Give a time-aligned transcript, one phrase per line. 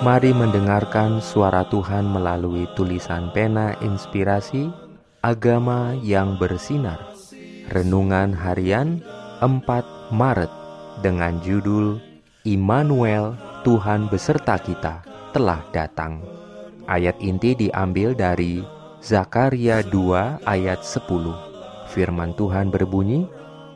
[0.00, 4.72] Mari mendengarkan suara Tuhan melalui tulisan pena inspirasi
[5.20, 7.12] Agama yang bersinar.
[7.68, 9.04] Renungan harian
[9.44, 9.60] 4
[10.08, 10.48] Maret
[11.04, 12.00] dengan judul
[12.48, 15.04] Immanuel Tuhan beserta kita
[15.36, 16.24] telah datang
[16.88, 18.64] Ayat inti diambil dari
[19.04, 23.28] Zakaria 2 ayat 10 Firman Tuhan berbunyi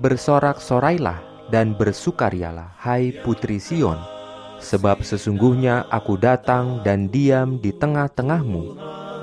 [0.00, 4.15] Bersorak-sorailah dan bersukarialah hai putri Sion
[4.60, 8.74] Sebab sesungguhnya aku datang dan diam di tengah-tengahmu.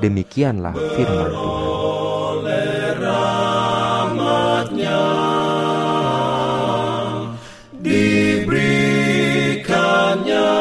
[0.00, 1.70] Demikianlah firman Tuhan.
[7.80, 10.52] Diberikannya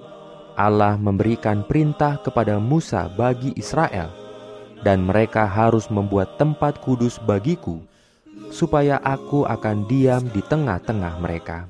[0.55, 4.15] Allah memberikan perintah kepada Musa bagi Israel,
[4.87, 7.83] dan mereka harus membuat tempat kudus bagiku,
[8.55, 11.67] supaya aku akan diam di tengah-tengah mereka.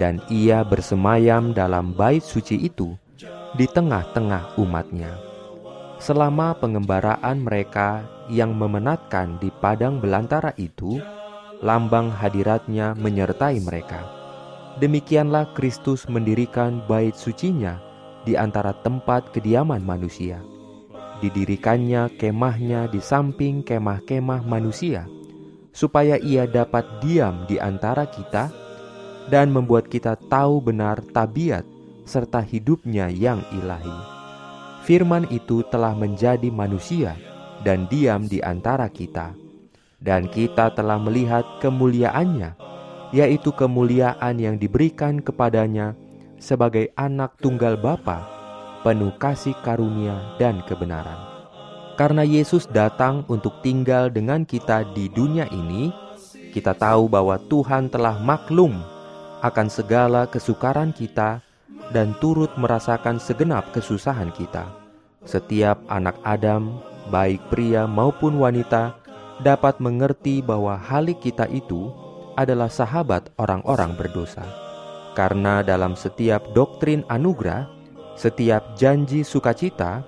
[0.00, 2.96] Dan ia bersemayam dalam bait suci itu,
[3.52, 5.12] di tengah-tengah umatnya.
[6.00, 8.02] Selama pengembaraan mereka
[8.32, 10.98] yang memenatkan di padang belantara itu,
[11.64, 14.04] lambang hadiratnya menyertai mereka.
[14.84, 17.80] Demikianlah Kristus mendirikan bait sucinya
[18.28, 20.44] di antara tempat kediaman manusia.
[21.24, 25.08] Didirikannya kemahnya di samping kemah-kemah manusia,
[25.72, 28.52] supaya ia dapat diam di antara kita
[29.32, 31.64] dan membuat kita tahu benar tabiat
[32.04, 34.12] serta hidupnya yang ilahi.
[34.84, 37.16] Firman itu telah menjadi manusia
[37.64, 39.43] dan diam di antara kita
[40.04, 42.52] dan kita telah melihat kemuliaannya,
[43.16, 45.96] yaitu kemuliaan yang diberikan kepadanya
[46.36, 48.28] sebagai anak tunggal Bapa,
[48.84, 51.16] penuh kasih karunia dan kebenaran.
[51.96, 55.88] Karena Yesus datang untuk tinggal dengan kita di dunia ini,
[56.52, 58.76] kita tahu bahwa Tuhan telah maklum
[59.40, 61.40] akan segala kesukaran kita
[61.96, 64.68] dan turut merasakan segenap kesusahan kita.
[65.24, 68.98] Setiap anak Adam, baik pria maupun wanita,
[69.44, 71.92] dapat mengerti bahwa halik kita itu
[72.34, 74.42] adalah sahabat orang-orang berdosa.
[75.14, 77.70] Karena dalam setiap doktrin anugerah,
[78.18, 80.02] setiap janji sukacita,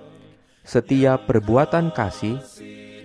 [0.67, 2.43] setiap perbuatan kasih,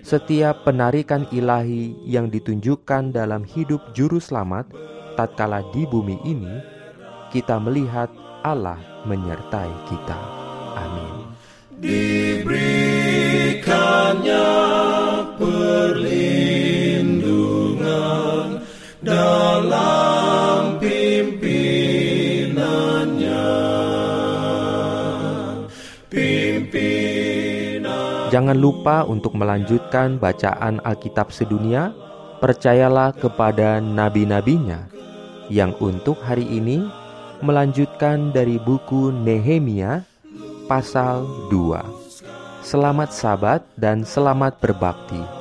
[0.02, 4.66] setiap penarikan ilahi yang ditunjukkan dalam hidup juru selamat
[5.14, 6.58] tatkala di bumi ini,
[7.30, 8.10] kita melihat
[8.42, 10.41] Allah menyertai kita.
[19.02, 23.50] Dalam pimpinannya.
[26.08, 28.30] Pimpinan.
[28.30, 31.94] Jangan lupa untuk melanjutkan bacaan Alkitab sedunia.
[32.42, 34.90] Percayalah kepada nabi-nabinya
[35.46, 36.82] yang untuk hari ini
[37.46, 40.02] melanjutkan dari buku Nehemia
[40.66, 41.22] pasal
[41.54, 42.66] 2.
[42.66, 45.41] Selamat sabat dan selamat berbakti.